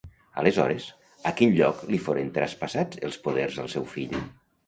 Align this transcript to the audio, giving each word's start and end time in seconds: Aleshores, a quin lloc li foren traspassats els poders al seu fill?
Aleshores, 0.43 0.85
a 1.31 1.33
quin 1.41 1.51
lloc 1.59 1.83
li 1.91 1.99
foren 2.07 2.33
traspassats 2.39 3.03
els 3.09 3.19
poders 3.27 3.59
al 3.65 3.73
seu 3.77 3.89
fill? 3.95 4.19